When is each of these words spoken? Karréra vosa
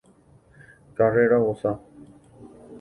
Karréra 0.95 1.37
vosa 1.39 1.77